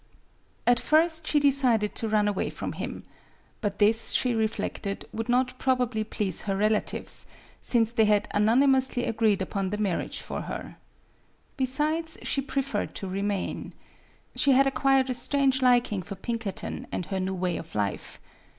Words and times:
At 0.65 0.79
first 0.79 1.27
she 1.27 1.39
decided 1.39 1.93
to 1.93 2.09
run 2.09 2.27
away 2.27 2.49
from 2.49 2.71
him. 2.73 3.03
But 3.61 3.77
this, 3.77 4.13
she 4.13 4.33
reflected, 4.33 5.07
would 5.13 5.29
not 5.29 5.59
probably 5.59 6.03
please 6.03 6.41
her 6.41 6.57
relatives, 6.57 7.27
since 7.59 7.93
they 7.93 8.05
had 8.05 8.27
unanimously 8.33 9.03
agreed 9.05 9.43
upon 9.43 9.69
the 9.69 9.77
marriage 9.77 10.19
for 10.21 10.41
her. 10.41 10.77
Besides, 11.55 12.17
she 12.23 12.41
preferred 12.41 12.95
to 12.95 13.07
remain. 13.07 13.73
She 14.35 14.53
had 14.53 14.65
acquired 14.65 15.11
a 15.11 15.13
strange 15.13 15.61
liking 15.61 16.01
for 16.01 16.15
Pinkerton 16.15 16.87
and 16.91 17.05
her 17.05 17.19
new 17.19 17.35
way 17.35 17.57
of 17.57 17.75
life. 17.75 18.19